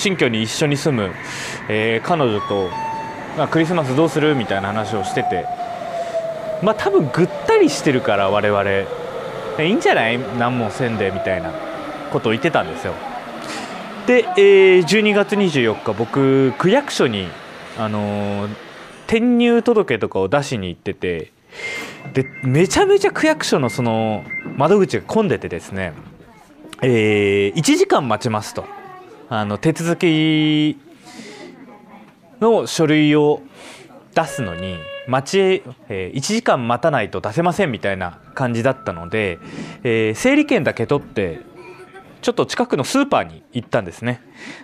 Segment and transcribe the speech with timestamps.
[0.00, 1.14] 新居に一緒に住む、
[1.68, 2.68] えー、彼女と、
[3.36, 5.44] まあ、クリスマスどうするみたいな話をしてて
[6.62, 9.00] まあ多分ぐったりしてるから我々。
[9.58, 10.18] いいんじゃない？
[10.38, 11.52] 何もせんでみたいな
[12.10, 12.94] ことを言ってたんですよ。
[14.06, 17.28] で、えー、12月24日僕区役所に
[17.78, 18.50] あのー、
[19.04, 21.32] 転入届とかを出しに行ってて
[22.14, 24.24] でめちゃめちゃ区役所のその
[24.56, 25.92] 窓口が混んでてですね、
[26.80, 28.64] えー、1時間待ちますと。
[29.32, 30.76] あの手続き
[32.40, 33.42] の書類を
[34.12, 39.38] 出すのに待ち、えー、1時間待たないと出せませんみたいな感じだったので、
[39.84, 41.42] えー、整理券だけ取って
[42.22, 44.20] ちょっと近くのスーパーに行ったんですね。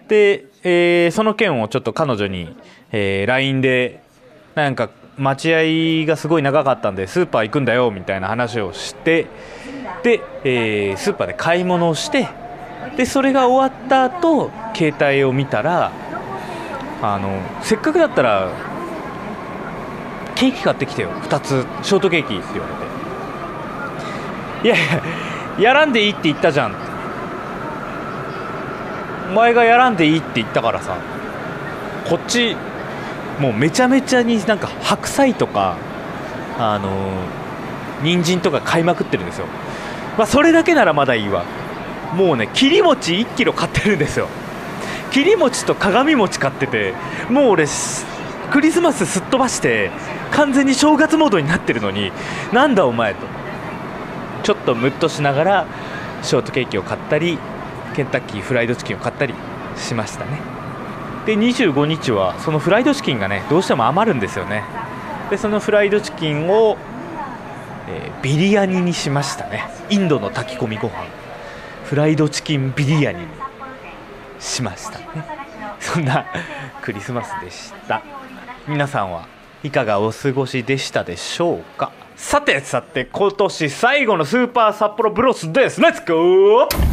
[0.09, 2.56] で、えー、その件をちょっと彼女に、
[2.91, 4.03] えー、LINE で
[4.56, 9.28] なんか待合がすごい長かったんでスーパー行くんだよみたいな話をして
[10.03, 12.28] で、えー、スーパーで買い物をして
[12.97, 15.92] でそれが終わった後携帯を見たら
[17.03, 18.51] あのせっかくだったら
[20.34, 21.11] ケーキ買ってきてよ。
[21.23, 22.75] 2つショートケーキって言われ
[24.62, 24.69] て。
[24.69, 24.79] いやい
[25.59, 26.75] ややらんでいいって言ったじゃん。
[29.31, 30.98] お前がやらんでいいって言ったからさ。
[32.09, 32.57] こっち
[33.41, 35.77] もうめちゃめちゃになんか白菜とか
[36.59, 36.91] あの
[38.03, 39.47] 人参とか買いまくってるんですよ。
[40.17, 41.45] まあそれだけならまだいいわ。
[42.14, 44.28] もうね切り餅1キロ買ってるんですよ。
[45.10, 46.94] 切り餅と鏡餅買ってて
[47.30, 47.66] もう俺
[48.50, 49.90] クリスマスすっ飛ばして
[50.30, 52.12] 完全に正月モードになってるのに
[52.52, 53.27] なんだお前と。
[54.42, 55.66] ちょっとムッとしながら
[56.22, 57.38] ショートケーキを買ったり
[57.94, 59.34] ケンタッキーフライドチキンを買ったり
[59.77, 60.38] しましたね。
[61.24, 64.62] で25日はそのフライドチキンがねどうしても余るんですよね。
[65.30, 66.77] でそのフライドチキンを、
[67.88, 69.68] えー、ビリヤニにしましたね。
[69.90, 71.15] インドの炊き込みご飯。
[71.86, 73.27] フライドチキンビリヤニに
[74.41, 74.98] しました。
[74.98, 75.07] ね
[75.79, 76.27] そんな
[76.83, 78.02] クリスマスでした。
[78.67, 79.29] 皆さんは
[79.63, 81.92] いかがお過ごしでしたでしょうか？
[82.17, 85.80] さてさて今年最後のスーパー札幌ブロスです。
[85.80, 86.86] レッツゴー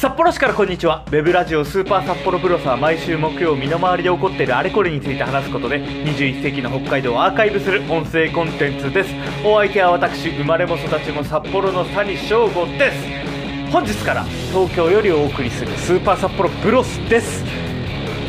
[0.00, 1.04] 札幌市からこんにちは。
[1.08, 9.10] ウェブラジオスーパー札幌ブロスは毎週木曜身の回りで起こっているあれこれについて話すことで21世紀の北海道をアーカイブする音声コンテンツです。
[9.44, 13.70] お相手は私生まれも育ちも札幌の谷翔吾です。
[13.70, 14.24] 本日から
[14.54, 17.44] 東京よりお送りするスーパー札幌ブロスです。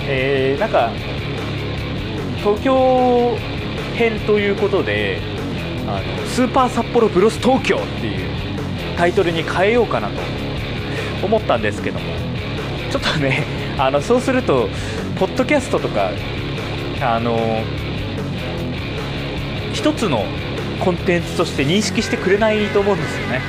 [0.09, 0.90] えー、なんか
[2.40, 3.38] 東京
[3.96, 5.22] 編ということで
[5.88, 10.16] あのスーパー札幌ブロス東京っていうタイトルに変えようかなと
[11.24, 12.06] 思ったんですけども
[12.92, 13.44] ちょっとね
[13.78, 14.70] あのそうすると
[15.18, 16.12] ポッドキャストとか
[17.02, 17.64] あの
[19.74, 20.26] 一つの
[20.80, 23.42] コンテンツとして認識してくれないと思うんですよね、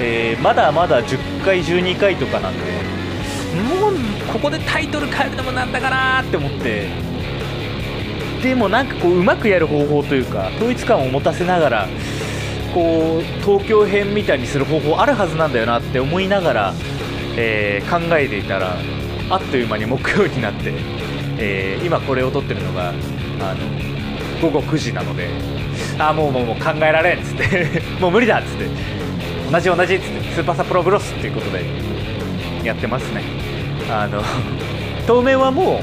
[0.00, 2.60] えー、まだまだ10回12回とかなんで
[3.80, 3.94] もう
[4.32, 6.88] ここでタイトル変えるのもなんだかなって思って
[8.42, 11.88] でもなんかこううまくやる方法というか統一感を持たせながら
[12.74, 16.74] こう東京編みたいにする方法あるはずなんだよなって思いながら、
[17.36, 18.76] えー、考えていたら
[19.30, 20.74] あっという間に木曜になって、
[21.38, 22.92] えー、今これを撮ってるのがあ
[23.54, 23.94] の
[24.42, 25.28] 午後9時なので
[25.98, 28.66] あもうもうもう考えられんっつって もう無理だっつって
[29.52, 31.64] 同じ同じっつってスーパーサプロブロスっていうことで
[32.64, 33.22] やってますね。
[33.90, 34.22] あの
[35.06, 35.80] 当面はも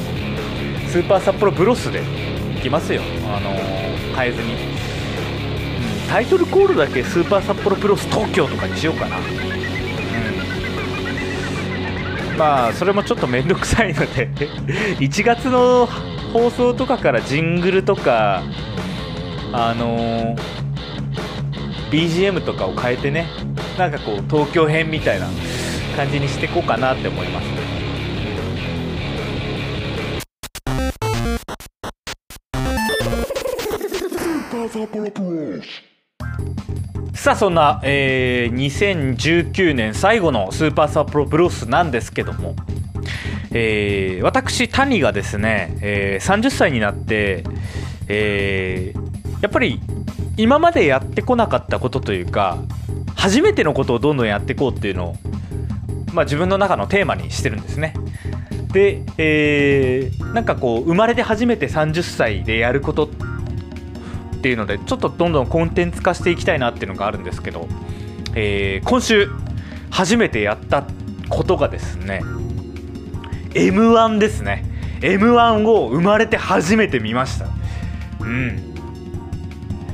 [0.87, 2.01] うスーパー札幌ブロスで
[2.57, 3.01] いきますよ。
[3.25, 3.51] あの
[4.17, 4.90] 変えずに。
[6.11, 9.21] タイトルコールだけスーパー札幌プロス東京とかにしようかな、う
[12.33, 14.27] ん、まあそれもちょっと面倒くさいので
[14.99, 15.87] 1月の
[16.33, 18.43] 放送とかからジングルとか
[19.53, 20.37] あのー、
[21.89, 23.27] BGM とかを変えてね
[23.77, 25.27] なんかこう東京編みたいな
[25.95, 27.61] 感じにしていこうかなって思います
[37.21, 42.55] さあそんな、えー、2019年最後のスーパーサプロブロスなんですけども、
[43.51, 47.43] えー、私谷がですね、えー、30歳になって、
[48.07, 49.79] えー、やっぱり
[50.35, 52.57] 今までやってこなかったことというか
[53.15, 55.15] 初めてのことをどんどんやっていこうっていうのを、
[56.13, 57.93] まあ、自分の中のテーマにしてるんですね。
[58.73, 63.30] で、えー、なんかこう生まれて初めて30歳でやることって
[64.41, 67.67] っていうのでちょっとどんどんコンテンツ化していきたいなっていうのがあるんですけど、
[68.33, 69.29] えー、今週
[69.91, 70.83] 初めてやった
[71.29, 72.23] ことがですね
[73.53, 74.65] m 1ですね。
[75.01, 77.47] m 1を生まれて初めて見ました。
[78.21, 78.73] うん。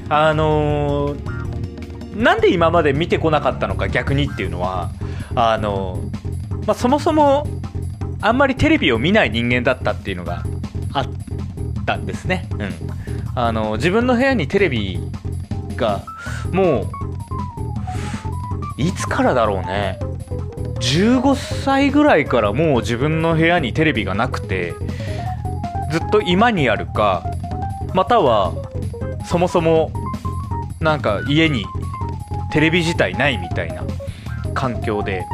[0.10, 4.92] あのー、なんで今まで見てこなかったのか逆にっていうのは
[5.36, 6.00] あの、
[6.66, 7.46] まあ、そもそも
[8.22, 10.44] あんまりテレビを見ない人間だったっていうのが
[10.94, 11.06] あっ
[11.86, 12.48] たんですね。
[12.52, 13.07] うん、
[13.40, 15.00] あの自分の部屋にテレビ
[15.76, 16.04] が
[16.52, 16.90] も
[18.80, 20.00] ういつからだろうね。
[20.80, 24.74] 15歳ぐらいからもう自分の部屋にテレビがなくて
[25.92, 27.24] ずっと居間にあるか
[27.94, 28.54] または
[29.26, 29.92] そもそも
[30.80, 31.66] なんか家に
[32.52, 33.84] テレビ自体ないみたいな
[34.56, 35.26] 環境で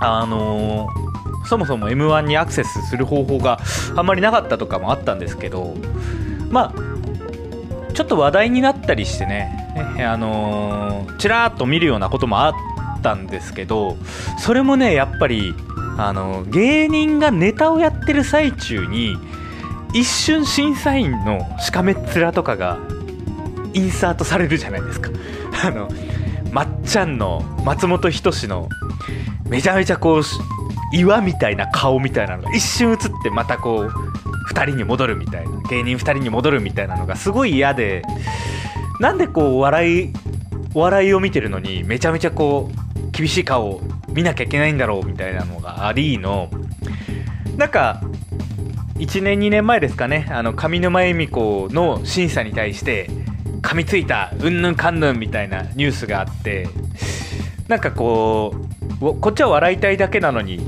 [0.00, 3.58] あのー、そもそも m 1にアクセスする方法が
[3.94, 5.74] あんまりなかったとかもあったんですけど
[6.50, 12.54] まあちょっと話題になったりしてね、あのー、ちらっと見るようなこともあっ
[13.02, 13.96] たんですけど
[14.38, 15.54] それもねやっぱり
[15.96, 19.16] あの芸人がネタをやってる最中に
[19.92, 22.78] 一瞬審査員のしかめっ面とかが
[23.74, 25.10] インサートされるじゃないですか。
[25.64, 25.88] あの
[26.52, 28.68] まっちゃんの松本人志の
[29.48, 30.22] めちゃめちゃこう
[30.92, 38.02] 岩みたいな顔みたいなのが一瞬映ってまたこう2人に戻るみたいな芸人2人に戻るみたいなのがすごい嫌で
[39.00, 40.12] なんでこう笑い
[40.74, 46.50] お笑いを見てるのにめちゃめちゃこう厳しい顔を見なきゃいけないんだろうみたいなのがありの
[47.56, 48.00] なんか
[48.96, 53.08] 1年2年前ですかねあの上沼恵美子の審査に対して
[53.62, 56.68] 噛みついたうんぬんかんぬんみたいなニュースがあって
[57.68, 58.54] なんかこ
[59.00, 60.60] うこっちは笑いたいだけなのに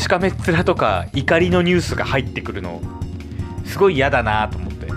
[0.00, 2.80] しかめっ面とか怒りのニュースが入ってくるの
[3.66, 4.88] すごい嫌だなと思って。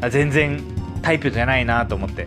[0.00, 0.62] あ全然
[1.02, 2.24] タイプじゃないなと思って。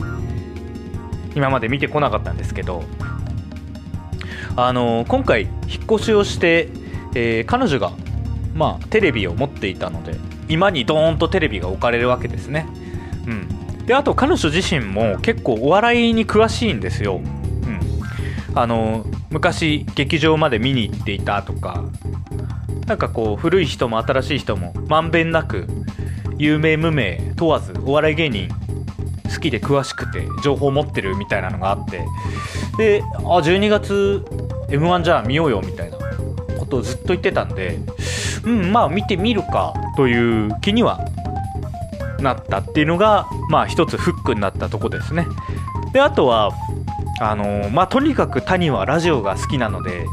[1.36, 2.84] 今まで見てこなかったんですけど。
[4.58, 5.52] あの今回引っ
[5.90, 6.68] 越しをして、
[7.16, 7.94] えー、彼女が
[8.54, 10.18] まあテレビを持っていたので
[10.50, 12.68] 今にドーンとテレビが置かれるわけですね。
[13.26, 13.86] うん。
[13.86, 17.22] であと彼女自身も結構お笑いに詳しいんですよ。
[18.54, 21.84] あの昔劇場まで見に行っていたとか
[22.88, 25.68] なんかこう古い人も新しい人もまんべんなく
[26.38, 28.50] 有名無名問わずお笑い芸人
[29.34, 32.04] 好きで詳しくて情報を持ってるみたいなのがあって
[32.78, 34.26] であ12月
[34.70, 35.98] m 1じゃあ見ようよみたいな
[36.58, 37.78] ことをずっと言ってたんで
[38.44, 41.00] うんまあ見てみるかという気には
[42.20, 45.28] なったっていうのがまあ一つフックになったとこですね。
[45.94, 46.52] であとは
[47.22, 50.08] あのまあとにかく谷はラジオが好きなので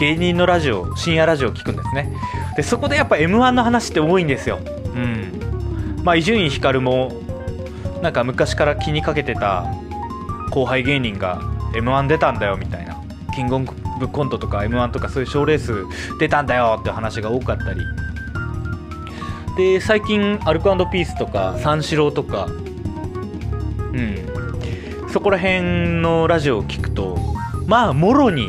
[0.00, 2.10] 芸人のラジオ深夜ラジオを聞くんですね。
[2.56, 4.58] でそこでやっぱ m 1の話って多いんですよ。
[4.94, 6.02] うん。
[6.02, 7.12] まあ伊集院光も
[8.00, 9.66] なんか昔から気にかけてた
[10.50, 11.42] 後輩芸人が
[11.74, 12.96] m 1出たんだよみたいな。
[13.34, 15.84] キングオブコントとか m 1とかそういう賞ーレース
[16.18, 17.80] 出たんだよって話が多かったり。
[19.58, 22.50] で最近アルコピースとか三四郎とかう
[23.98, 24.55] ん。
[25.16, 27.16] そこら辺のラジオを聞くと
[27.66, 28.48] まあもろに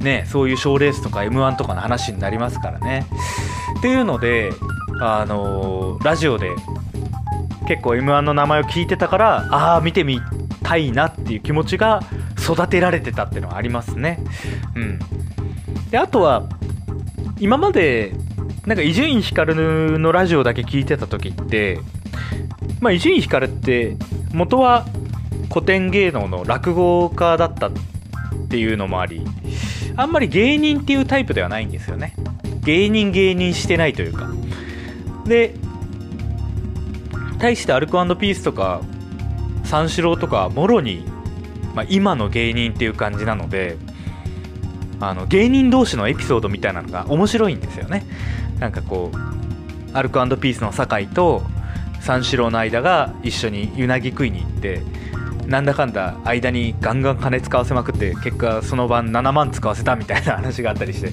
[0.00, 3.06] ねそういう賞ーレースとか m 1とかの話になりますからね
[3.78, 4.50] っていうので
[5.00, 6.50] あの、ラジオで
[7.68, 10.20] 結構 m 1の名前を聞いてたからああ見てみ
[10.64, 12.02] たいなっていう気持ちが
[12.42, 14.18] 育てられてたっていうのはありますね。
[14.74, 14.98] うん、
[15.90, 16.48] であとは
[17.38, 18.14] 今まで
[18.66, 21.78] なんか伊集院光のラジオだけ聞いてた時って
[22.80, 23.96] まあ伊集院光って
[24.32, 24.84] 元は
[25.54, 27.72] 古典芸能の落語家だったっ
[28.48, 29.22] ていうのもあり
[29.94, 32.16] あんまり芸人っていうタイプではないんですよね。
[32.64, 34.28] 芸人芸人してないというか。
[35.24, 35.54] で
[37.38, 38.80] 対してアルコピースとか
[39.62, 41.04] 三四郎とかもろに
[41.74, 43.76] まあ、今の芸人っていう感じなので
[45.00, 48.04] あの芸人同士のエピソードみたいなのが面白いんですよね。
[48.58, 51.42] なんかこうアルコピースの酒井と
[52.00, 54.82] 三四郎の間が一緒にうなぎ食いに行って
[55.46, 61.12] なんだかんだ間にガンガン金使わせまくって結果その晩7万使わせたみたいな話があったりして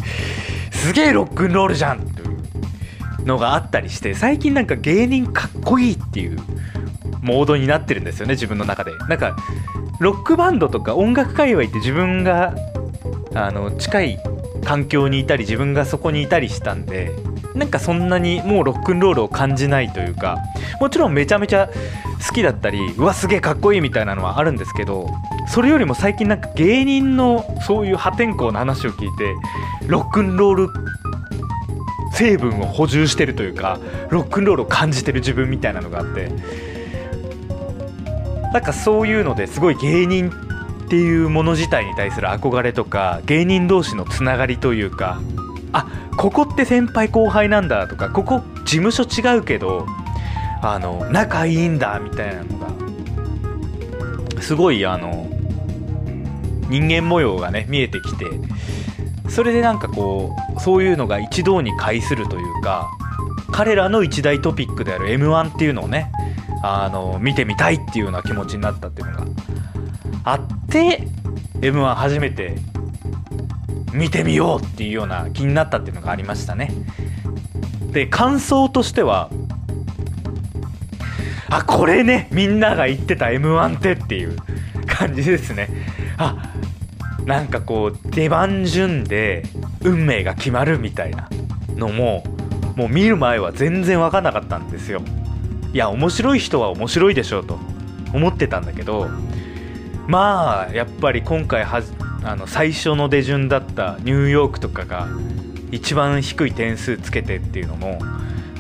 [0.72, 6.38] すげえロックンロールじゃんっていうのがあったりして最近なんか芸人かっこいいっていう
[7.22, 8.92] モードになってるんですよね自分の中で。
[9.08, 9.36] なんか
[10.00, 12.56] ロックバンドとか音楽界隈って自分が
[13.36, 14.20] あの近い
[14.64, 17.12] 環境にいたり自分がそこにいたりしたんで
[17.54, 20.38] なんかそんなにもうロックンロールを感じないというか
[20.80, 21.70] もちろんめちゃめちゃ
[22.26, 25.08] 好きだったりうわすげえかっこいいみたいなのはあるんですけど
[25.48, 29.36] それよりも最近なんか芸人のそういう破天荒な話を聞いて
[29.88, 30.70] ロックンロール
[32.14, 36.30] 成分を補充してるというかロックンロールを感じてる自分みたいなのがあって
[38.54, 45.22] なんかそういうのですごい芸人っていうもの自体に対する憧れとか芸人同士のつながりというか
[45.72, 45.88] あ
[46.18, 49.88] ここって先輩後輩なんだとかここ事務所違うけど
[50.62, 55.28] あの仲いいんだみたいなのがすごいあの
[56.70, 58.26] 人間模様がね見えてきて
[59.30, 62.90] それでなんかこうそういうのが一堂に会するというか
[63.52, 66.12] 彼らの一大トピックである m 1っていうのをね
[66.64, 69.26] あの見てみたいっていうような気持ちになったっていうのが
[70.24, 71.08] あって
[71.62, 72.56] m 1初めて
[73.94, 76.72] 見てみようっていうような気になったっていうのがありましたね。
[77.92, 79.30] で感想としては
[81.52, 84.38] あこれねみんなが言ってた m 1ってっていう
[84.88, 85.68] 感じですね。
[86.18, 86.54] あ
[87.26, 89.44] なんかこう出番順で
[89.82, 91.30] 運命が決まるみたいな
[91.76, 92.24] のも
[92.76, 95.02] もう見る前は全然分かんなかったんですよ。
[95.74, 97.60] いや面白い人は面白いでしょうと
[98.14, 99.10] 思ってたんだけど
[100.08, 101.82] まあやっぱり今回は
[102.24, 105.08] あの最初の出順だったニューヨークとかが
[105.72, 108.00] 一番低い点数つけてっていうのも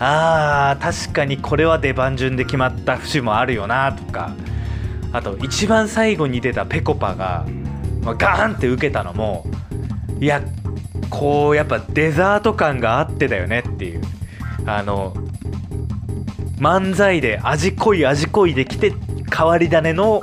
[0.04, 4.36] あー確かにこれは出番順で決まった節もあるよなとか。
[5.14, 7.46] あと一番最後に出たぺこぱが、
[8.02, 9.46] まあ、ガーンって受けたのも
[10.22, 10.42] いや
[11.10, 14.02] こうやっぱデザート感があってだよねっていう。
[14.66, 15.14] あの
[16.58, 18.94] 漫才で味濃い味濃いできて
[19.36, 20.22] 変わり種の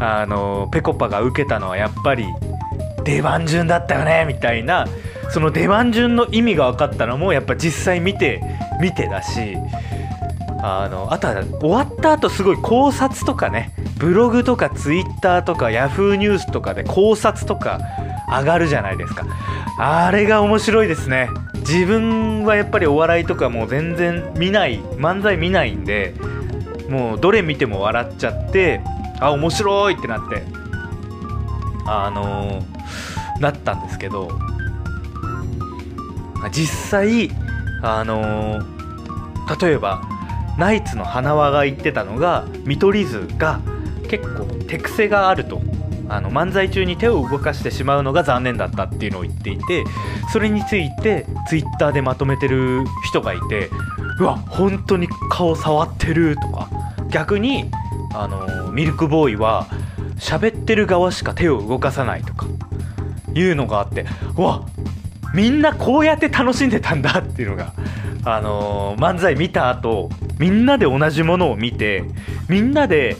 [0.00, 2.24] あのぺこぱが受けたのはやっぱり
[3.04, 4.86] 出番順だったよねみたいな。
[5.30, 8.40] その出番順の意味が分かったのもやっぱ実際見て
[8.80, 9.56] 見てだし
[10.62, 17.80] あのあとは終わった後すごい考察とかねブログとかツイッターとかヤフーニュースとかで考察とか
[18.28, 19.26] 上がるじゃないですか。
[19.78, 21.28] あれが面白いですね。
[21.58, 26.14] 自分はやっぱりお笑いとかもう全然見ない漫才見ないんで
[26.88, 28.82] もうどれ見ても笑っちゃって
[29.20, 30.42] あ面白いってなって
[31.86, 34.28] あのー、なったんですけど
[36.52, 37.30] 実際
[37.84, 40.02] あのー、例えば
[40.56, 43.60] ナイツの花輪が言ってたのが見取り図が
[44.08, 45.60] 結構手癖があると。
[46.06, 49.84] あの漫才中に手を動かしてしまうのが残念だったっていうのを言っていて
[50.30, 53.70] それについてツイッターでまとめてる人がいて
[54.20, 56.68] うわ本当に顔触ってるとか。
[57.08, 57.70] 逆に
[58.12, 59.66] あのミルクボーイは
[60.18, 62.46] 喋ってる側しか手を動かさないとか。
[63.34, 64.64] いうのがあってうわ
[65.34, 67.74] みんなこうやって楽しんでたんだっていうのが、
[68.24, 72.04] あのー、漫才見た後みんなで同じものを見て
[72.48, 73.16] みんなで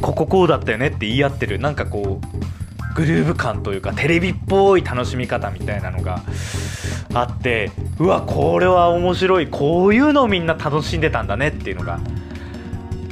[0.00, 6.22] こここうだったよねって言い合ってるなんかこうグルーヴ感というかテレビっぽい楽しみ方みたいなのが
[7.14, 12.00] あってうわこれは面白いこういうのをみんな楽しんでたんだねっていうのが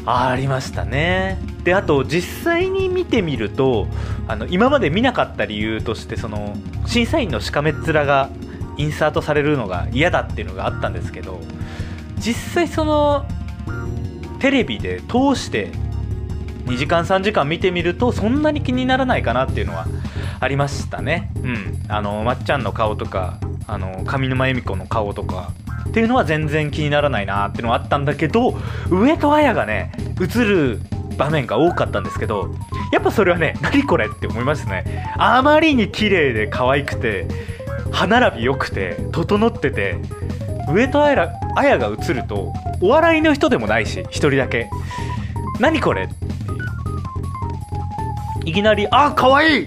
[0.04, 1.38] ありましたね。
[1.68, 3.88] であと実際に見てみると
[4.26, 6.56] あの今まで見なかった理由としてその
[6.86, 8.30] 審査員のしかめっ面が
[8.78, 11.38] インサートされるのが嫌だっていうのがあったんですけど
[12.16, 13.26] 実際その
[14.38, 15.70] テレビで通して
[16.64, 19.84] 2時間3時間見てみるとそんなに気にならないかなっていうのは
[20.40, 21.30] ありましたね。
[21.42, 21.82] うん。
[21.88, 25.52] あのまっちゃんの顔とかあの上沼恵美子の顔とか
[25.86, 28.56] っていうのは全然気にならないなっていうのはあったんだけど
[28.88, 30.80] 上戸彩がね映る
[31.18, 32.54] 場面が多かったんですけど
[32.92, 35.04] やっぱそれはね何これって思いますね。
[35.18, 37.26] あまりに綺麗で可愛くて
[37.90, 39.96] 歯並び良くて整ってて
[40.72, 41.26] 上戸彩
[41.78, 44.70] が映るとお笑いの人でもないし1人だけ。
[45.60, 46.14] 何これって。
[48.44, 49.66] いきなり「あ可愛い!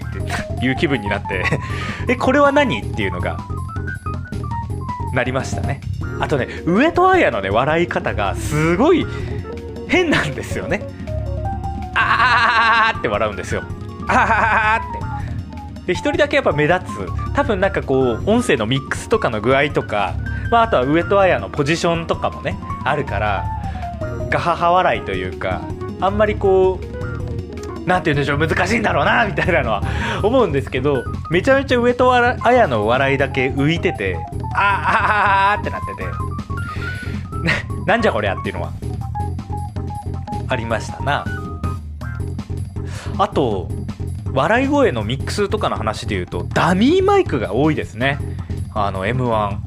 [0.58, 1.44] ていう気分になって。
[2.08, 3.38] えこれは何っていうのが
[5.12, 5.80] なりましたね。
[6.18, 9.06] あとね上戸彩のね笑い方がすごい
[9.88, 10.82] 変なんですよね。
[12.22, 13.62] あーって笑うんですよ。
[14.08, 15.86] あーって。
[15.86, 17.34] で1人だけやっぱ目立つ。
[17.34, 20.14] 多分なんかこう音声のミックスとかの具合とか、
[20.50, 23.44] まあ、あとは上戸彩のポジションとかもねあるから
[24.30, 25.62] ガハハ笑いというか
[26.00, 29.82] あんまりこう何て言うんでしょう難しいんだろうなみたいなのは
[30.22, 34.16] 思うんですけどめちゃめちゃ上戸彩の笑いだけ浮いてて
[34.54, 36.32] あーあーあってなってて。
[37.86, 38.72] なんじゃこりゃっていうのは
[40.48, 41.24] ありましたな。
[43.18, 43.68] あと
[44.32, 48.18] 笑い声のミックスとかの話で言うとダミーマイクが多いですね。
[48.74, 49.58] あの m 1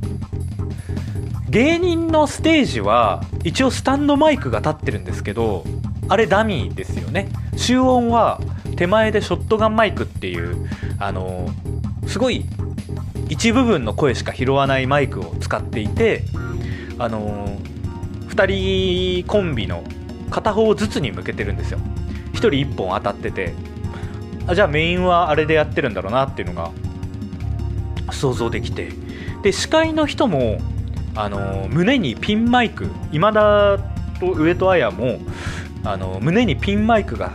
[1.49, 5.63] 芸人のステージは一応スタンドマイクが立ってるんですけど
[6.09, 7.29] あれダミーですよね。
[7.55, 8.41] 集音は
[8.75, 10.67] 手前でショットガンマイクっていう
[10.99, 11.49] あの
[12.07, 12.45] すごい
[13.29, 16.23] 一部分の声しか拾わないマイクを使っていて
[16.97, 17.57] あの
[18.29, 19.83] 2人コンビの
[20.29, 21.79] 片方ずつに向けてるんですよ。
[22.49, 23.53] 人1本当たってて
[24.47, 26.71] あじゃあメインはあれでやってるんだろうなっていうのが
[28.11, 29.05] 想像できて。
[29.45, 30.57] で司会の人も
[31.13, 33.77] あの胸にピンマイク今田
[34.19, 35.19] と上戸彩も
[35.83, 37.31] あの胸にピンマイクが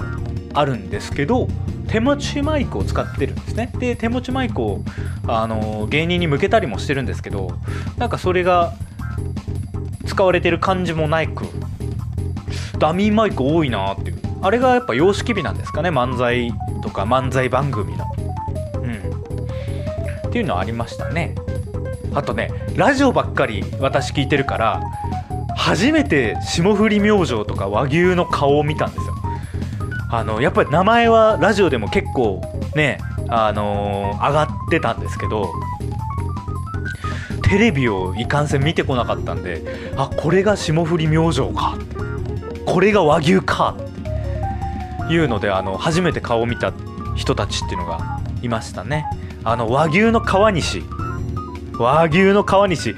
[0.53, 1.47] あるんですけど
[1.87, 3.73] 手持ちマイクを使ってるんですね。
[3.79, 4.83] で手持ちマイクを
[5.29, 7.53] あの芸人に向けたりもしてるんですけど
[7.97, 8.73] なんかそれが
[10.05, 11.45] 使われてる感じもないく
[12.81, 14.20] ダミーマイク多いなっていう。
[14.43, 15.91] あれがやっぱ様式美なんですかね？
[15.91, 18.05] 漫才とか漫才番組の。
[18.83, 18.95] うん。
[20.29, 21.35] っていうのはありましたね。
[22.15, 24.83] あとねラジオばっかり私聞いてるから
[25.57, 29.15] 初めて霜降り明星とか和牛の顔を見たんですよ。
[30.11, 32.41] あのやっぱり名前はラジオでも結構
[32.75, 35.53] ねあのー、上がってたんですけど
[37.43, 39.63] テレビをいかんせん見てこなかったんで
[39.97, 41.77] あこれが霜降り明星か。
[42.67, 43.77] これが和牛か。
[45.11, 46.73] いうのであの初めて顔を見た
[47.17, 49.05] 人たちっていうのがいましたね。
[49.45, 50.83] あの和牛の川西。
[51.79, 52.95] 和牛の川西。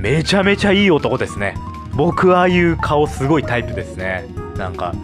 [0.00, 1.56] めちゃめちゃいい男ですね。
[1.94, 4.26] 僕ああいう顔すごいタイプですね。
[4.56, 4.94] なんか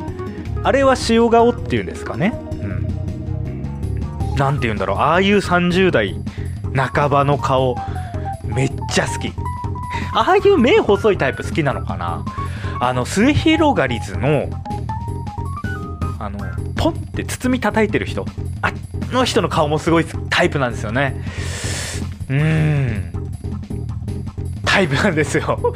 [0.62, 2.34] あれは塩顔っていうんですかね？
[2.52, 2.86] うん。
[4.36, 4.98] 何て言うんだろう。
[4.98, 6.16] ああいう30代
[6.74, 7.76] 半ばの顔
[8.44, 9.32] めっちゃ好き。
[10.12, 12.24] ああいう目細いタイプ好きなのかな？
[12.80, 14.48] あの末広がりずの
[16.80, 18.24] ポンって包み叩いてる人。
[18.62, 18.72] あ
[19.12, 21.22] の人の顔もすごいタイプなんですよね。
[22.30, 23.12] うん。
[24.64, 25.60] タイプなんですよ。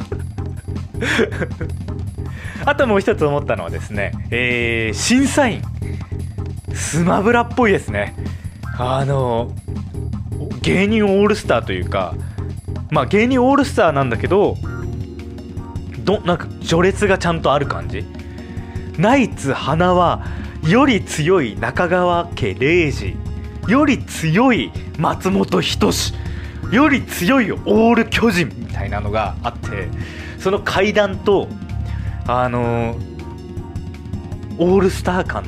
[2.65, 5.61] あともう一つ思ったのはですね、えー、審査員。
[6.73, 8.15] スマブラっぽいですね。
[8.79, 9.53] あの
[10.63, 12.15] 芸人オールスターというか
[12.91, 14.57] まあ芸人オールスターなんだけど
[16.03, 18.07] どなんか序列がちゃんとある感じ。
[18.97, 20.25] ナイツ花は
[20.67, 23.17] より強い中川家礼二。
[23.69, 26.15] より強い松本人志。
[26.71, 28.51] より強いオール巨人。
[28.57, 29.89] みたいなのがあって
[30.39, 31.49] その階段と
[32.27, 32.97] あの
[34.59, 35.45] オールスター感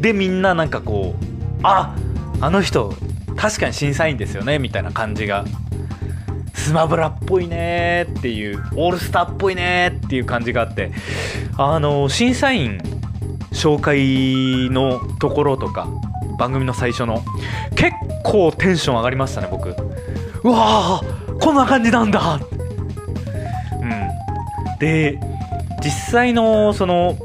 [0.00, 1.94] でみんななんかこうあ
[2.40, 2.94] あの人
[3.36, 5.44] 確かに審査員ですよねみたいな感じが
[6.54, 10.92] スマブラっぽいねっていうオールスターっぽいねっていう感じがあって
[11.58, 12.80] あの審査員
[13.54, 15.88] 紹介のところとか
[16.38, 17.22] 番組の最初の。
[17.76, 19.74] 結構テンション上がりましたね僕。
[20.42, 22.40] うわーこんな感じなんだ。
[23.80, 24.78] うん。
[24.78, 25.18] で
[25.82, 27.16] 実際のその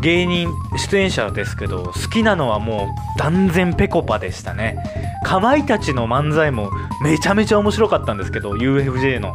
[0.00, 4.78] 芸人出演者ですけど好きなのはもう断然ぺこぱでしたね。
[5.24, 6.70] かまいたちの漫才も
[7.02, 9.32] めちゃめちゃ面白かったんですけど UFJ の。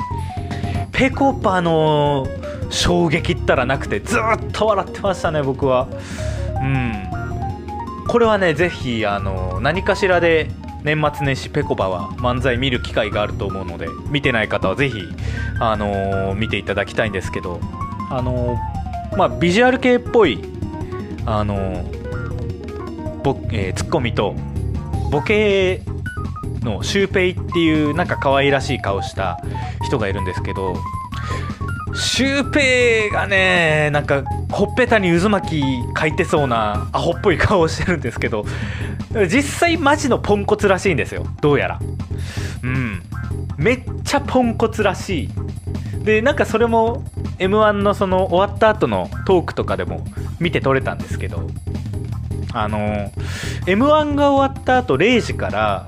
[0.91, 2.28] ぺこぱの
[2.73, 5.88] 衝撃ったらなくてずっと笑ってましたね僕は。
[6.62, 7.07] うん。
[8.07, 10.49] これはねぜひあの何かしらで
[10.83, 14.99] 年末年始ぺこぱは漫才見る機会があると思うので見てない方はぜひ
[15.59, 17.62] あの見ていただきたいんですけど
[18.09, 18.57] あの
[19.15, 20.39] まあビジュアル系っぽい
[21.25, 21.86] あの
[23.23, 24.36] ボ、えー、ツッコミと
[25.09, 25.83] ボケ
[26.62, 29.41] のシュウペイっていうなんか可愛らしい顔した
[29.86, 30.75] 人がいるんですけど
[31.95, 35.63] シュウペイがねなんかほっぺたに渦巻き
[35.99, 38.45] 書いてそうなアホっぽい顔をしてるんですけど
[39.29, 41.25] 実際マジのポンコツらしいんですよ。
[41.41, 41.79] どうやら。
[42.63, 43.03] うん。
[43.58, 45.29] めっちゃポンコツらしい。
[46.03, 47.03] でなんかそれも
[47.39, 50.06] m 1のその終わった後のトークとかでも
[50.39, 51.47] 見て取れたんですけど
[52.53, 53.12] あの
[53.67, 55.86] m 1が終わった後0時から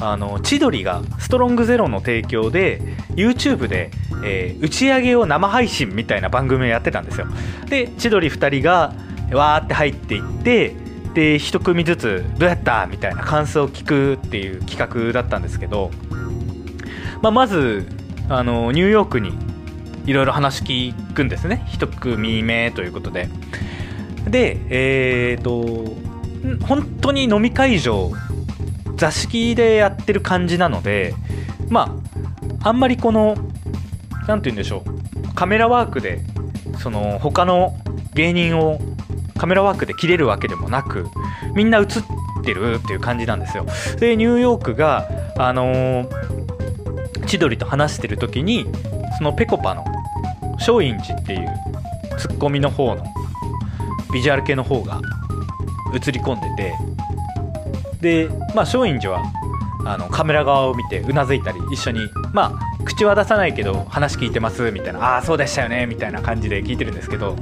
[0.00, 2.80] あの千鳥がストロングゼロの提供で
[3.14, 3.90] YouTube で、
[4.22, 7.26] えー、打ち上げを生配信みたいな番組をやってたんですよ。
[7.68, 8.92] で千鳥2人が
[9.32, 10.74] わーって入っていって
[11.14, 15.90] で1組ずつ「どうやった?」みたいな感想を聞くっていう企画だったんですけど、
[17.20, 17.86] まあ、まず
[18.28, 19.32] あのニューヨークに
[20.06, 21.64] いろいろ話聞くんですね。
[21.68, 23.28] 1組目ということで。
[24.28, 25.96] でえっ、ー、と
[26.66, 28.12] 本当に飲み会場
[28.96, 31.14] 座敷でやってる感じなので
[31.68, 31.96] ま
[32.60, 33.36] ああんまりこの
[34.26, 35.34] 何て言うんでしょう。
[35.34, 36.20] カメラワークで
[36.78, 37.76] その他の
[38.14, 38.78] 芸人を
[39.38, 41.08] カメラワークで切れるわけでもなく
[41.54, 41.86] みんな映っ
[42.44, 43.66] てるっていう感じなんですよ。
[43.98, 48.66] でニューヨークがあのー、千鳥と話してる時に
[49.18, 49.84] そのぺこぱの
[50.58, 51.48] 松陰寺っていう
[52.18, 53.04] ツッコミの方の
[54.12, 55.00] ビジュアル系の方が
[55.94, 56.72] 映り込んで
[58.00, 59.22] てでまあ松陰寺は
[59.84, 62.00] あのカメラ側を見てうなずいたり一緒に
[62.32, 67.36] まあ口は出さないけど話聞いてますみたいなああそうでしたよねみたいな感じで聞いてるんですけど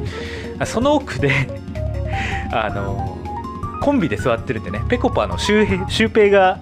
[0.65, 1.31] その奥で
[2.53, 3.19] あの
[3.81, 6.59] コンビで座ってるんでねぺこぱのシュウペイが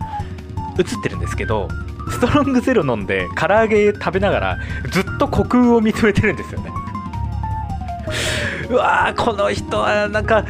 [0.78, 1.68] 映ってるんですけど
[2.10, 4.58] ストロングゼロ飲んで唐揚げ食べながら
[4.90, 6.70] ずっと虚空を見つめてるんですよね。
[8.70, 10.44] うわーこの人はなんか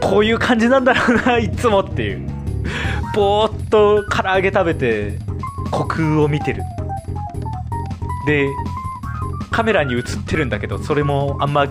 [0.00, 2.28] こういう感じなんだろうないつもっていう。
[3.14, 5.18] ぼーっと唐揚げ食べて
[5.70, 6.62] 虚空を見てる。
[8.26, 8.48] で
[9.50, 11.68] カメラに映ってるんだけどそれもあんま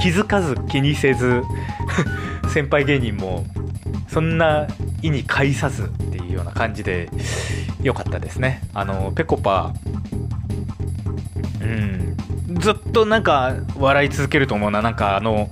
[0.00, 1.42] 気づかず気にせず
[2.52, 3.46] 先輩芸人も
[4.08, 4.66] そんな
[5.00, 7.08] 意に介さずっていうような感じで
[7.82, 8.62] 良かったですね。
[8.74, 9.72] あのぺこぱ
[11.60, 12.16] うん
[12.58, 14.82] ずっとなんか笑い続けると思うな。
[14.82, 15.48] なんかあの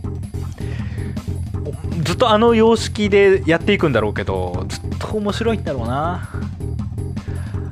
[2.02, 6.28] ずっとあの様式でやっていくんだろうけどずっと面白いんだろうな。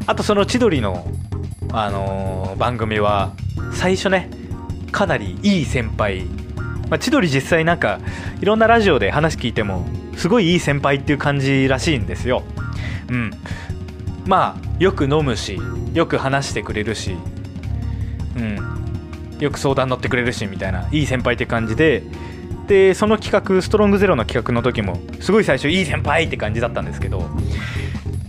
[0.06, 1.06] あとその千鳥の、
[1.72, 3.32] あのー番組は
[3.72, 4.30] 最初ね
[4.90, 6.24] かなりいい先輩、
[6.90, 8.00] まあ、千鳥実際なんか
[8.40, 12.42] いろんなラジオで話聞いてもすごいいい先輩っていう感じらしいんですよ。
[13.08, 13.30] うん。
[14.26, 15.58] まあよく飲むし
[15.94, 17.16] よく話してくれるし
[18.36, 19.38] うん。
[19.38, 22.02] よく相談乗ってくれるしみたいないい先輩って感じで
[22.66, 27.30] でその企画ストロングゼロの企画の時もすごい最初いい先輩って感じだったんですけど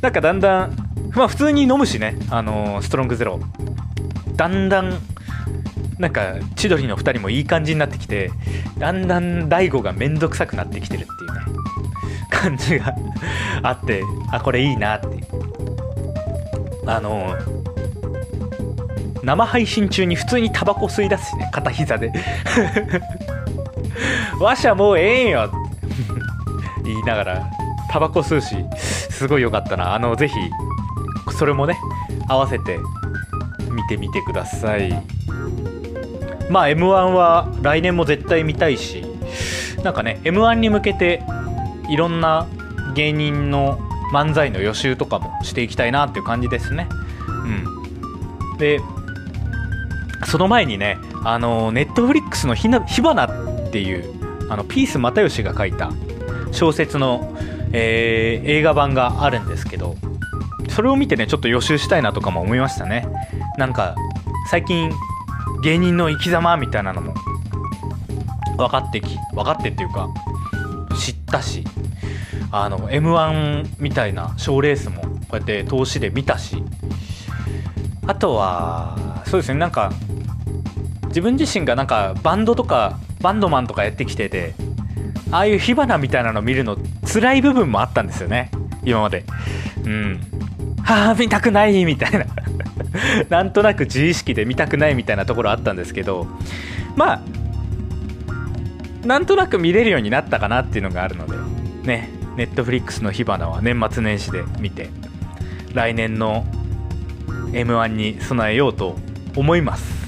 [0.01, 2.17] なんかだんだんまあ普通に飲むしね。
[2.29, 3.39] あのーストロングゼロ。
[4.35, 4.93] だんだん
[5.97, 8.31] なんか千鳥の2人もいい感じになってきて
[8.77, 11.39] だんだん大悟が面倒くさくなってきてるっていうね。
[12.29, 12.95] 感じが
[13.63, 15.07] あってあこれいいなって。
[16.85, 17.35] あの
[19.23, 21.49] 生配信中に普通にタバコ吸い出すしね。
[21.51, 22.11] 片膝で。
[24.39, 25.51] わしゃもうええんよ。
[26.83, 27.47] 言いながら
[27.91, 29.93] タバコ吸うしすごい良かったな。
[29.93, 30.35] あのぜひ
[31.31, 31.79] それもね
[32.27, 32.79] 合わせて
[33.71, 34.91] 見てみてください。
[36.49, 39.05] まあ m 1は来年も絶対見たいし
[39.83, 41.23] なんかね m 1に向けて
[41.89, 42.47] いろんな
[42.95, 43.79] 芸人の
[44.11, 46.87] 漫才の予習とかもしていきたいなっていう感じですね。
[47.27, 48.57] うん。
[48.57, 48.79] で
[50.25, 52.67] その前にねあのネットフリックスの火
[53.01, 54.03] 花っていう
[54.49, 55.91] あのピース又吉が書いた
[56.51, 57.35] 小説の、
[57.71, 59.95] えー映画版があるんですけど
[60.69, 63.07] それを見てねちょっと予習したいなとかも思いましたね。
[63.57, 63.95] なんか
[64.49, 64.91] 最近
[65.61, 67.13] 芸人の生き様みたいなのも
[68.57, 70.09] 分かってき分かってっていうか
[70.97, 71.63] 知ったし
[72.51, 76.63] あの m 1みたいな賞レースもこうやって投資で見たし
[78.07, 79.91] あとはそうですねなんか
[81.07, 84.53] 自分自身がなんかバンドとかバンドマンとかやってきてて
[85.31, 88.51] ああいう火花みたいなの見るの辛い部分もあったんですよね
[88.83, 89.25] 今まで。
[89.85, 90.38] うん。
[90.89, 92.25] ああ見たくないみたいな。
[93.29, 96.27] なんとなく自意識で見たくないみたいなところあったんですけど
[96.95, 97.21] まあ
[99.07, 101.35] なんとなく見れるようになったかなっていうのがあるので
[101.87, 104.89] ねネットフリックスの火花は年末年始で見て
[105.73, 106.45] 来年の
[107.53, 108.97] m 1に備えようと
[109.35, 109.98] 思います。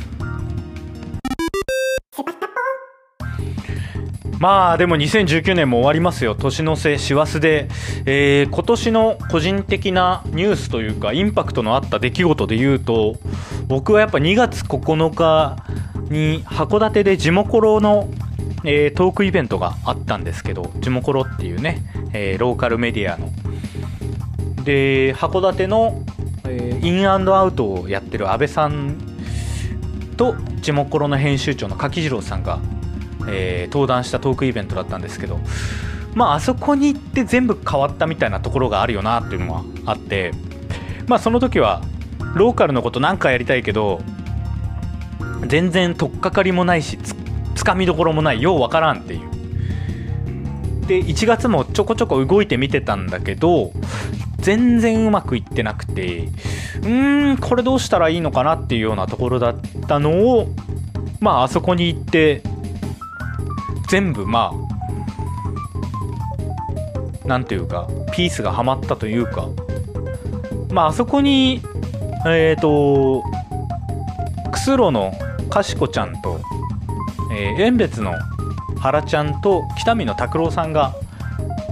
[4.41, 6.33] まあでも2019年も終わりますよ。
[6.33, 7.67] 年の瀬師走で、
[8.07, 13.17] えー今年の個人的なニュースというかインパクトのあった出来事で言うと
[13.67, 15.57] 僕はやっぱ2月9日
[16.09, 18.09] に函館でジモコロの、
[18.63, 23.31] えートークイベントがあったんですけどジモコロっていうね、えーローカルメディアの。
[24.63, 26.03] で函館の、
[26.45, 28.97] えーインアウトをやってる安倍さん
[30.17, 32.59] とジモコロの編集長の柿次郎さんが、
[33.27, 35.39] えー登壇したトークイベントだったんですけど
[36.13, 40.31] まああそこに行って全部変わったみたいなところがあるよなっていうのはあって
[41.07, 41.81] まあその時は
[42.35, 44.01] ローカルのことなんかやりたいけど
[45.47, 47.15] 全然取っかかりもないしつ
[47.55, 49.31] つかみどころもないようわからんっていう。
[50.87, 53.71] で1月もちょこちょこ動いてみてたんだけど
[54.39, 59.55] 全然うまくいってなくてうーんこれどうしたらいいのかなっていうようなところだっ
[59.87, 60.49] たのを
[61.21, 62.41] まああそこに行って
[63.91, 64.53] 全部ま
[67.25, 69.49] あなんていうかピースがはまったというか。
[70.71, 71.61] まああそこに
[72.25, 73.21] えっ、と
[74.49, 75.11] クスロの
[75.49, 76.39] かしこちゃんと、
[77.33, 78.13] えー、遠別の
[78.79, 80.95] 原ちゃんと北見の拓郎さんが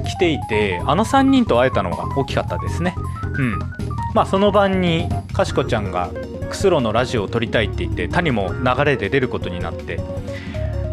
[0.06, 2.96] 来ていてあの3人と会えたのが大きかったですね。
[3.38, 3.60] うん。
[4.14, 6.10] まあその晩にかしこちゃんが
[6.50, 10.02] クスロのラジオを撮りたいって言って谷も流れで出ることになって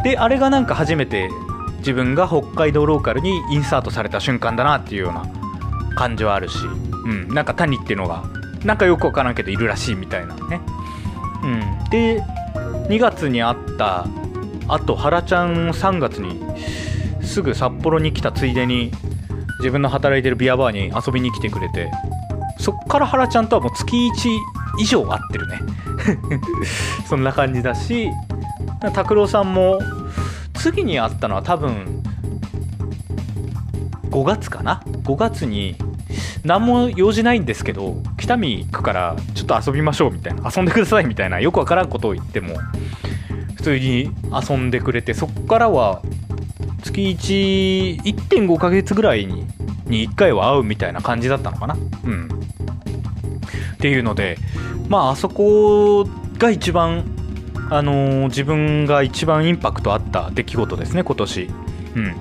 [0.07, 1.29] であれがなんか初めて
[1.79, 5.27] 自分が北海道ローカルにインサートされた瞬間だなっていうような
[5.97, 8.23] 感じはあるし、うん、なんか谷っていうのが
[8.65, 10.61] なんかよくわからんけどいるらしいみたいなね、
[11.43, 12.23] うん、で
[12.89, 14.07] 2月に会った
[14.69, 16.41] あと原ちゃんを3月に
[17.27, 18.93] すぐ札幌に来たついでに
[19.59, 21.91] 自分の働いてるビアバーに遊びに来てくれて
[22.61, 24.39] そっから原ちゃんとはもう月1
[24.79, 25.61] 以上会ってるね。
[27.09, 28.09] そんな感じだし
[28.93, 29.81] 拓郎さんも
[30.67, 32.03] 次に会ったのは多分
[34.11, 35.77] 5月かな？5月に
[36.45, 42.57] 何も用事ないんですけど北見行くからちょっと遊びましょうみたいな遊んでくださいみたいなよくわからんことを言っても
[43.55, 44.11] 普通に
[44.49, 46.03] 遊んでくれてそっからは
[46.83, 47.17] 月
[48.03, 49.47] 11.5ヶ月ぐらいに
[49.87, 51.77] に1回は会うみたいな感じだったのかな？
[52.05, 52.27] うん。
[52.27, 54.37] っていうので
[54.89, 57.05] まああそこが一番
[57.71, 61.51] あのー自分が一番インパクトあった出来事ですね今年。
[61.97, 62.15] うん。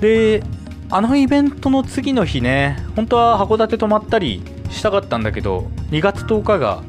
[0.00, 0.42] で
[0.90, 6.82] あのイベントの次の日ね本当は函館泊まったりしたかったんだけど2月10日が、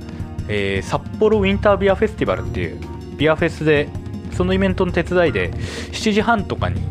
[0.47, 2.79] えー札幌ウィンタービアフェスティバルっていう
[3.17, 3.89] ビアフェスで
[4.33, 6.81] そのイベントの手伝いで7時半とかに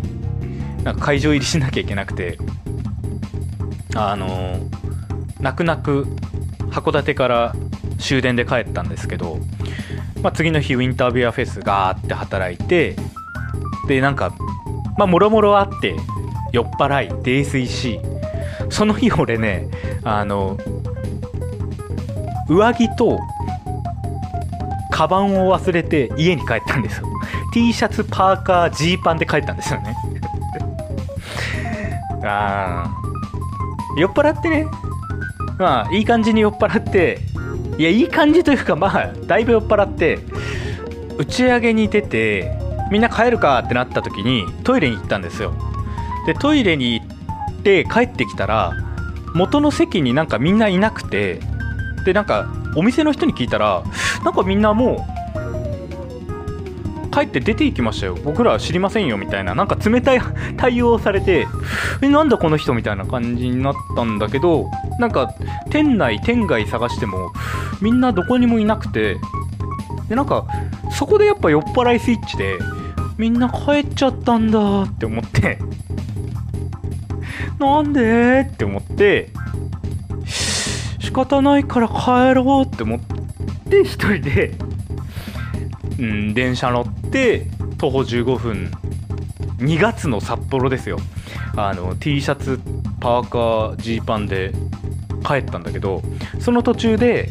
[0.83, 2.39] なんか会場入りしなきゃいけなくて
[3.95, 4.59] あの
[5.41, 6.05] 泣く泣く
[6.71, 7.55] 函館から
[7.99, 9.39] 終電で帰ったんですけど、
[10.27, 12.97] まあ、次の日ウィンタービアフェスガーって働いて
[13.87, 14.35] でなんか
[14.99, 15.95] まあもろもろあって
[16.53, 18.01] 酔っ払い泥酔し
[18.69, 19.69] その日俺ね
[20.03, 20.59] あの
[22.49, 23.21] 上着と
[24.91, 27.07] カバンを忘れて家に帰ったんですよ。
[27.55, 29.95] T シャツパーカージーパンで帰ったんですよね。
[32.27, 34.67] あー酔っ払ってね。
[35.57, 37.21] まあいい感じに酔っ払って
[37.79, 40.19] いやいい感じというかまあだいぶ酔っ払って
[41.19, 42.57] 打ち上げに出て
[42.91, 45.53] みんな帰るかってなった時にトイレに行ったんですよ。
[46.27, 48.73] でトイレに行って帰ってきたら
[49.35, 51.41] 元の席になんかみんないなくて
[52.05, 53.83] でなんかお店の人に聞いたら
[54.25, 55.17] なんかみんなもう
[57.17, 58.15] 帰って出て行きましたよ。
[58.25, 59.55] 僕らは知りませんよみたいな。
[59.55, 60.21] なんか冷たい
[60.59, 61.49] 対応をされて
[62.03, 65.33] えなんだこの人みたいな感じになったんだけどなんか
[65.71, 67.33] 店内店外探しても
[67.81, 69.17] みんなどこにもいなくて。
[70.09, 70.47] でなんか
[70.93, 72.59] そこでやっぱ酔っ払いスイッチで
[73.19, 75.59] みんな帰っちゃったんだって思って。
[77.59, 79.31] なんでって思って。
[80.27, 83.01] 仕方ないから帰ろうって思っ
[83.71, 84.53] て一人で、
[85.99, 88.71] うん、電車乗って徒歩15分。
[89.59, 90.99] 2月の札幌ですよ。
[91.57, 92.61] あの T シャツ
[93.01, 94.53] パーカージーパンで
[95.27, 96.03] 帰ったんだけど
[96.39, 97.31] その途中で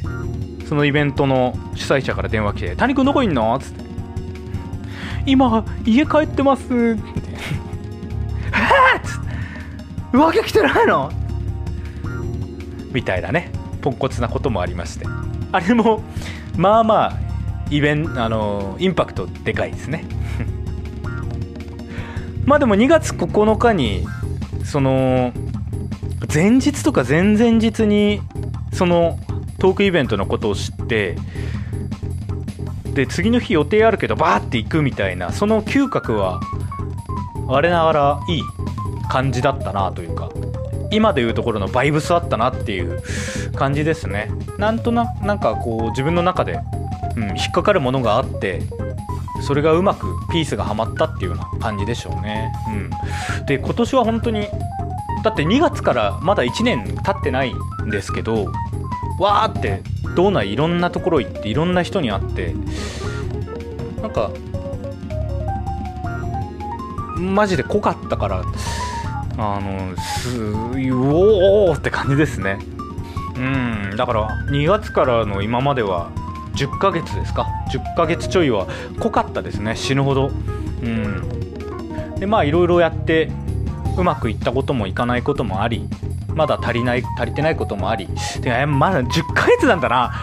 [0.67, 3.83] そのイベントの主催者から電話来て「谷君どこいんの?」っつって
[5.25, 6.97] 「今家帰ってます」って「えっ!」
[9.03, 9.25] つって
[10.17, 11.11] 「上着着てないの?」
[12.93, 13.51] みたいなね
[13.81, 15.05] ポンコツなこともありまして
[15.51, 16.01] あれも
[16.57, 17.13] まあまあ
[17.69, 20.05] イベンあのインパクトでかいですね
[22.45, 24.05] まあでも2月9日に
[24.63, 25.31] その
[26.33, 28.21] 前日とか前々日に
[28.71, 29.19] その
[29.65, 31.17] トークイベントのことを知って
[32.93, 36.39] で次の日予定あるけどバーって行くみたいなその嗅覚は
[37.47, 38.43] 我ながらいい
[39.09, 40.29] 感じだったなというか
[40.91, 43.01] 今でいうところのバイブスあったなっていう
[43.53, 44.29] 感じですね。
[44.59, 46.59] なんとななんかこう自分の中で、
[47.15, 48.61] うん、引っかかるものがあって
[49.41, 52.53] それがうまくピースがはまったっていうような感じでしょうね、
[53.39, 54.47] うん、で今年は本当に
[55.23, 57.51] だって2月からまだ1年経ってない
[57.83, 58.51] んですけど
[59.19, 59.81] わーって
[60.15, 62.53] 道内いろんなところ行っていろんな人に会って
[64.01, 64.31] なんか
[67.17, 68.43] マジで濃かったから
[69.37, 70.53] あのす
[70.93, 72.59] おおって感じですね。
[73.37, 76.09] うんだから2月からの今までは
[76.55, 77.47] 10ヶ月ですか。
[77.71, 78.67] 10ヶ月ちょいは
[78.99, 80.31] 濃かったですね死ぬほど。
[80.83, 82.15] うん。
[82.19, 83.29] でまあいろいろやって
[83.97, 85.87] うまくいったこともいかないこともあり
[86.35, 88.07] まだ足りない足りてないこともあり
[88.41, 90.13] でまだ10ヶ月なんだな。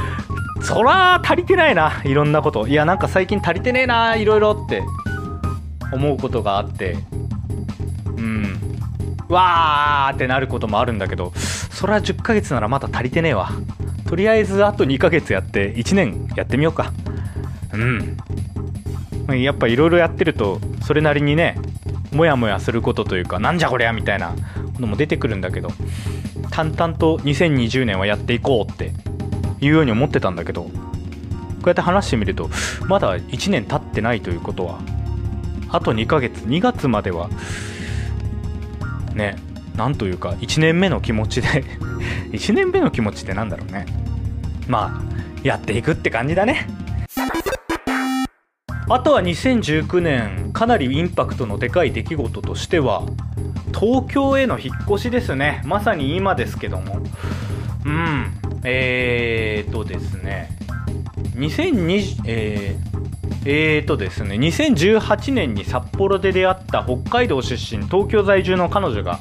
[0.62, 2.02] そら足りてないな。
[2.04, 2.68] いろんなこと。
[2.68, 4.14] いやなんか最近足りてねえな。
[4.14, 4.82] いろいろって。
[5.92, 6.96] 思うことがあって。
[8.16, 8.60] うん。
[9.28, 11.32] わーってなることもあるんだけど。
[11.36, 13.50] それは10ヶ月ならまだ足りてねえわ。
[14.08, 16.92] とりあえずあと2ヶ月やって1年やってみようか。
[17.72, 18.16] うん。
[19.40, 21.56] やっぱいろいろやってるとそれなりにね
[22.12, 24.34] モヤモヤすることというかなんじゃこりゃみたいな
[24.82, 25.70] のも出てくるんだけど
[26.50, 28.92] 淡々と2020年はやっていこうって
[29.60, 30.70] いうように思ってたんだけどこ
[31.64, 32.50] うやって話してみると
[32.86, 34.80] まだ1年経ってないということは
[35.70, 37.30] あと2ヶ月2月までは
[39.14, 39.36] ね
[39.76, 41.48] なんというか1年目の気持ちで
[42.32, 43.86] 1年目の気持ちってなんだろうね。
[44.68, 46.66] まあやっていくって感じだね。
[48.92, 53.06] あとは2019年かなりインパクトのでかい出来事としては
[53.68, 55.62] 東京への引っ越しですね。
[55.64, 57.00] まさに今ですけども。
[57.86, 58.26] うん。
[58.64, 60.50] えーとですね。
[61.36, 62.76] 2020え
[63.46, 64.34] えーとですね。
[64.34, 69.20] 2018年に札幌で出会った北海道出身東京在住の彼女が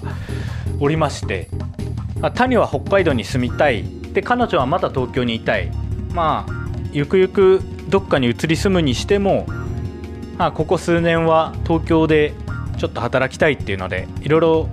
[0.81, 1.47] おりまして
[2.35, 3.85] 谷は北海道に住みたい。
[4.11, 5.71] で彼女はまだ東京にいたい。
[6.13, 6.53] まあ
[6.91, 9.45] ゆくゆくどっかに移り住むにしても、
[10.37, 12.33] まあ、ここ数年は東京で
[12.77, 14.69] ちょっと働きたいっていうのでいろいろ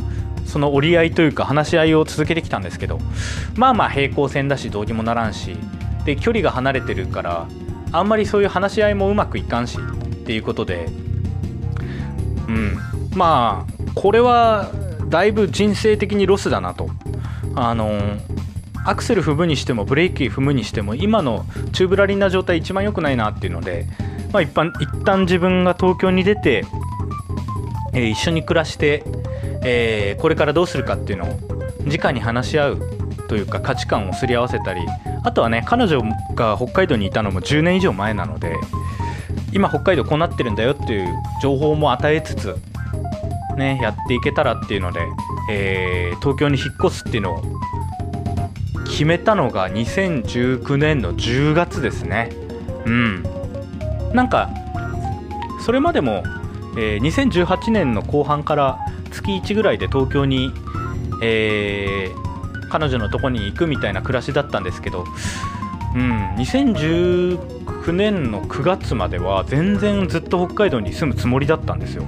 [0.46, 3.00] その折り合いというか話し合いを続けてきたんですけど
[3.56, 5.56] まあまあ平行線だしどうにもならんし
[6.06, 7.48] で距離が離れてるから
[7.92, 10.86] あんまりそういう話し合いもうまくいかんしっていうことで
[12.48, 12.78] うん
[13.14, 14.70] まあこれは
[15.08, 16.88] だいぶ人生的にロスだなと。
[17.60, 18.16] あの
[18.88, 23.86] アクセル踏むにしてもブレーキ踏むにしても今のチューブラリンな状態一番良くないなっていうので、
[24.32, 26.64] まあ、一般一旦自分が東京に出て、
[27.92, 29.04] えー、一緒に暮らして、
[29.62, 31.38] えー、これからどうするかっていうのを
[31.84, 32.80] 直に話し合う
[33.28, 34.80] というか価値観をすり合わせたり
[35.22, 36.00] あとはね彼女
[36.34, 38.56] が北海道にいたのも10年以上前なので
[39.52, 42.56] 今北海道こうなってるんだよっていう情報も与えつつ
[43.58, 45.00] ねやっていけたらっていうので、
[45.50, 47.42] えー、東京に引っ越すっていうのを
[48.88, 52.30] 決めたのが2019年の10月ですね。
[52.84, 53.22] うん。
[54.12, 54.50] なんか
[55.60, 56.24] それまでも、
[56.76, 58.78] えー、2018年の後半から
[59.10, 60.52] 月1ぐらいで東京に、
[61.22, 65.04] えー、彼女のとこに行くみたいな暮らしだったんですけど、
[65.94, 72.04] うん、2019年の9月までは全然ずっと北海道に住むつもりだったんですよ。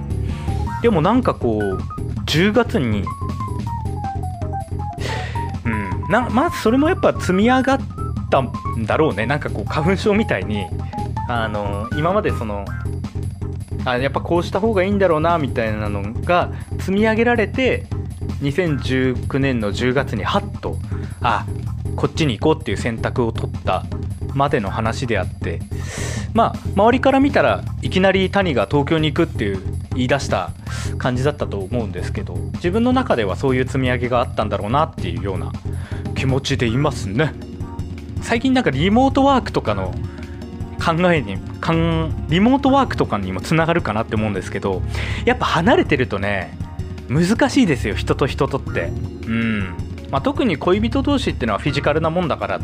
[0.83, 1.79] でもなんかこう
[2.25, 3.05] 10月に
[6.11, 7.79] なまずそれもやっぱ積み上がっ
[8.31, 8.53] たん
[8.85, 9.27] だろうね。
[9.27, 10.67] なんかこう花粉症みたいに
[11.29, 12.65] あの今までその
[13.85, 17.87] あやっぱこうした方がいいんだろうなみたいなのが積み上げられて
[18.43, 20.77] 2019年の10月にハッと
[21.21, 21.47] あ
[21.97, 23.85] こっちに行こうっていう選択を取った
[24.35, 25.61] までの話であって
[26.35, 29.63] まあ周りから見たらいきなり谷が東京に行くっていう
[29.95, 30.51] 言い出した
[30.99, 35.53] 感じだったと思うんですけど自分の中ではそういう積み上げがあったんだろうなっていうような
[36.21, 37.33] 気持ちでいますね。
[38.21, 39.95] 最近なんかリモートワークとかの
[40.79, 44.83] 考えにかんリモートワークとかにもつながるかなって思うんですけど
[45.25, 46.59] やっぱ離れてるとね
[47.09, 48.89] 難しいですよ人と人とって。
[49.29, 49.75] うん、
[50.11, 52.61] まあ、特に恋人同士ってのはフィジカルなもんだから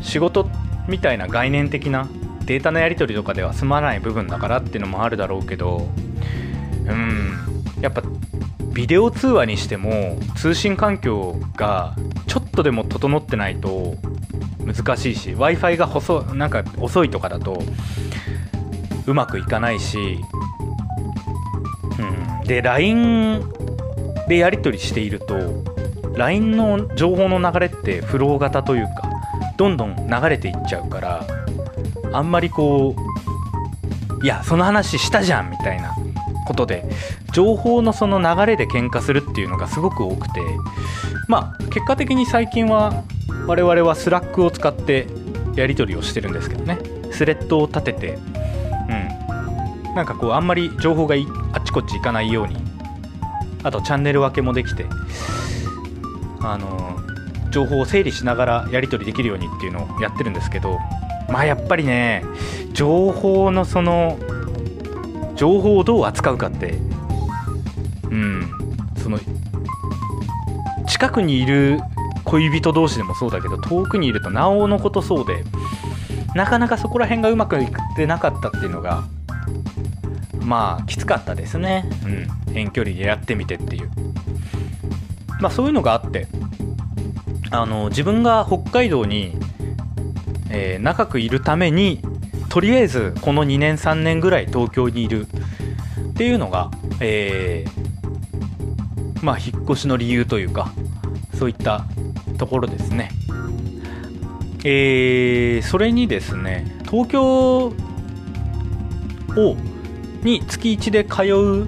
[0.00, 0.50] 仕事
[0.88, 2.08] みたいな概念的な
[2.46, 5.88] データのやり取りとかでは済まない部分だからっていうのもあるだろうけど
[6.86, 7.52] うん。
[7.80, 8.02] やっぱ
[8.72, 11.94] ビデオ通話にしても通信環境が
[12.26, 13.94] ちょっとでも整ってないと
[14.64, 17.62] 難しいし w i f i が細なんか遅いとかだと
[19.06, 20.18] うまくいかないし、
[21.98, 23.42] うん、で LINE
[24.28, 25.36] でやり取りしていると
[26.16, 29.10] LINE の情報の流れってフロー型というか
[29.56, 31.26] どんどん流れていっちゃうから
[32.12, 32.94] あんまりこ
[34.20, 35.94] ういやその話したじゃんみたいな
[36.46, 36.84] ことで
[37.32, 40.40] 情報のその流れで喧嘩するっていうのがすごく多くて
[41.28, 43.04] まあ結果的に最近は
[43.46, 45.06] 我々は Slack を使って
[45.54, 46.78] やり取りをしてるんですけどね。
[47.10, 48.18] スレッドを立てて
[48.88, 49.94] うん。
[49.94, 51.14] なんかこうあんまり情報が
[51.52, 52.56] あっちこっち行かないように
[53.62, 54.86] あとチャンネル分けもできて
[56.40, 56.98] あの
[57.50, 60.78] 情報を整理しながらやり取りできるようにっていうのをやってるんですけど
[61.28, 62.24] まあやっぱりね
[62.72, 64.18] 情報のその
[65.36, 66.78] 情報をどう扱うかって
[69.12, 69.20] の
[70.86, 71.80] 近くにいる
[72.24, 75.44] 恋人同士でもそうだけど遠くにいるとなおのことそうで
[76.34, 79.04] なかなかそこら辺がうまくいってなかったっていうのが
[80.44, 81.84] まあきつかったですね。
[82.48, 82.56] うん。
[82.56, 83.90] 遠距離でやってみてっていう。
[85.40, 86.26] まあそういうのがあって
[87.50, 89.34] あの自分が北海道に、
[90.50, 92.00] えー、長くいるために
[92.48, 96.70] とりあえずこの2年3年ぐらい東京にいるっていうのが、
[97.00, 97.81] えー、
[99.22, 100.72] まあ引っ越しの理由というか
[101.38, 101.86] そういった
[102.38, 103.10] ところですね。
[104.64, 107.72] えー、それにですね東京を
[110.22, 111.66] に月1で通う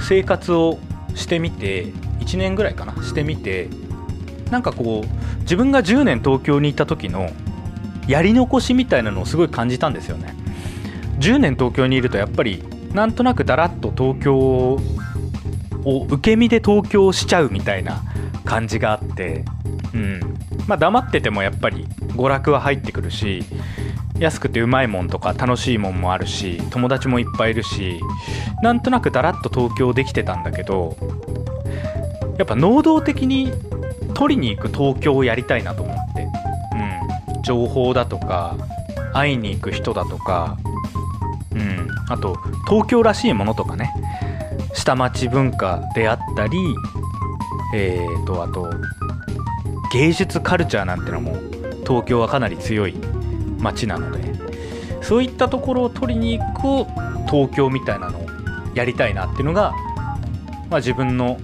[0.00, 0.78] 生活を
[1.14, 1.86] してみて
[2.20, 3.68] 1年ぐらいかなしてみて
[4.50, 7.30] なんかこう自分が10年東京にいた時の
[8.06, 10.34] やり残しみたいなのをすごい感じたんですよね
[11.18, 12.62] 10年東京にいるとやっぱり
[12.92, 14.80] なんとなくだらっと東京
[15.84, 18.02] を受け身で東京しちゃうみたいな
[18.44, 19.44] 感じがあって
[19.94, 20.20] うん。
[20.66, 23.42] まあ黙っててもやっぱり娯楽は入ってくるし
[24.18, 28.00] 安くてうまいもんとか楽しいもんもあるし友達もいっぱいいるし
[28.62, 30.96] なんとなくだらっと東京できてたんだけど
[32.38, 33.52] やっぱ能動的に
[34.14, 36.28] 取りに行く東京をやりたいなと思って
[37.34, 37.42] うん。
[37.42, 38.56] 情報だとか
[39.12, 40.56] 会いに行く人だとか
[41.52, 42.36] うん、あと
[42.68, 43.92] 東京らしいものとかね。
[44.80, 46.56] 下町文化であったり
[47.74, 48.70] えー、とあと
[49.92, 51.36] 芸術カルチャーなんてのも
[51.86, 52.94] 東京はかなり強い
[53.58, 54.34] 街なので
[55.02, 56.90] そういったところを取りに行く
[57.30, 58.26] 東京みたいなのを
[58.74, 59.74] やりたいなっていうのが、
[60.70, 61.38] まあ、自分の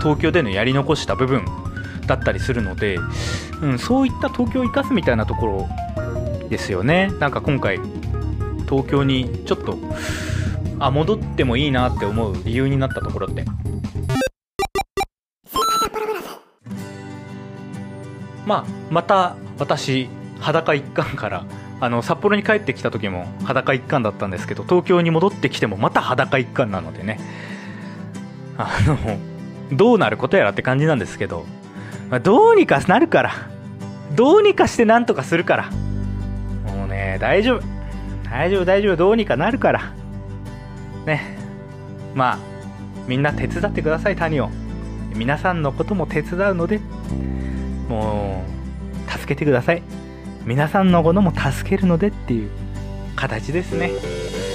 [0.00, 1.44] 東京でのやり残した部分
[2.06, 2.98] だったりするので、
[3.62, 5.68] うん、そういった東京を生かすみたいなところ
[6.48, 7.10] ですよね。
[7.20, 7.78] なんか今回
[8.68, 9.78] 東京にちょっと
[10.80, 13.44] あ戻ってもいいなって思う理由になったところって。
[18.46, 20.08] まあまた私
[20.40, 21.44] 裸一貫から
[21.80, 27.20] あの札幌に帰ってきた時も裸一貫だったんですけど東京に戻ってきてもまた裸一貫なのでね。
[28.58, 28.96] あの
[29.72, 31.46] どうなることやらって感じなんですけど、
[32.10, 33.32] まあ、どうにかなるから。
[34.14, 35.70] どうにかしてなんとかするから。
[36.66, 37.62] もうね大丈夫。
[38.24, 38.96] 大丈夫大丈夫。
[38.96, 39.99] どうにかなるから。
[41.06, 41.36] ね。
[42.14, 42.38] まあ
[43.06, 44.50] みんな手伝ってください谷を。
[45.14, 46.80] 皆さんのことも手伝うので
[47.88, 48.44] も
[49.08, 49.82] う助けてください。
[50.46, 52.50] 皆さんのことも助けるのでっていう
[53.16, 53.90] 形ですね、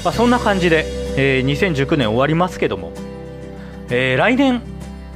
[0.04, 0.86] まあ、そんな感じで、
[1.18, 2.92] えー、2019年終わりますけども、
[3.90, 4.62] えー、来年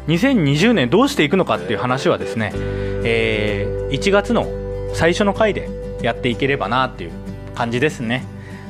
[0.08, 4.46] 2020年どうしていくのかっていう話はですね、えー、1月の
[4.94, 5.70] 最初の回で
[6.02, 7.12] やっていければなっていう
[7.56, 8.24] 感じですね。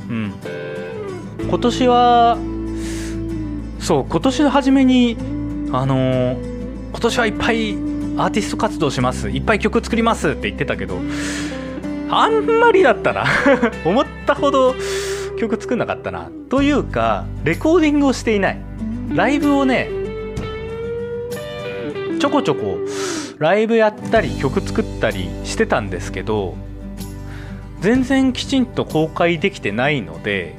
[0.09, 0.33] うん。
[1.47, 2.37] 今年は
[3.79, 5.17] そう今年の初めに
[5.71, 7.73] あのー、今年はいっぱい
[8.17, 9.29] アーティスト活動します。
[9.29, 10.99] いっぱい曲作りますって言ってたけど
[12.09, 13.25] あんまりだったな。
[13.85, 14.75] 思ったほど
[15.39, 16.29] 曲作んなかったな。
[16.49, 18.57] というかレコーディングをしていない。
[19.13, 19.89] ライブをね
[22.19, 22.77] ちょこちょこ
[23.37, 26.55] ライブやったり曲作ったりしてたんですけど
[27.79, 30.55] 全然きちんと公開できてないので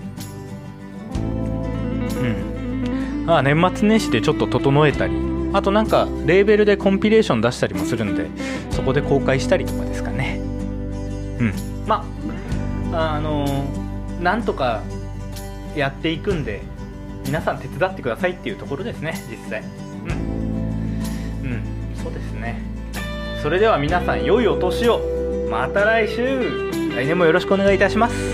[3.27, 5.15] あ年末年始でちょっと整えたり
[5.53, 8.27] あとなんかレーベルでコンピレーション出したりもするんで
[8.71, 10.39] そこで公開したりとかですかね。
[11.39, 11.55] うん。
[11.87, 12.05] ま
[12.93, 14.83] ああのー、なんとか
[15.75, 16.63] やっていくんで
[17.27, 19.63] 皆さん手伝ってくださいっていうところですね実際。
[21.43, 21.51] うん。
[21.51, 21.63] うん。
[21.97, 22.61] そうですね。
[23.43, 25.01] それでは皆さん良いお年を。
[25.51, 26.71] また来週。
[26.95, 28.30] 来年もよろしくお願いいたします。